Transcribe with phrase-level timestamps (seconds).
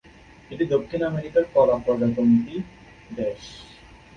[0.51, 2.55] এটি দক্ষিণ আমেরিকার কলা প্রজাতন্ত্রী
[3.11, 3.41] দেশ।